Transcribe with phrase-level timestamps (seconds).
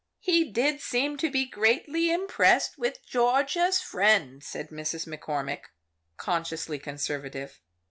[0.17, 5.07] "He did seem to be greatly impressed with Georgia's friend." said Mrs.
[5.07, 5.65] McCormick,
[6.17, 7.61] consciously conservative.